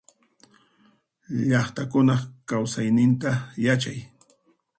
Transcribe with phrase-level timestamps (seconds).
[1.49, 3.31] Llaqtakunaq kausayninta
[3.65, 3.99] yachay.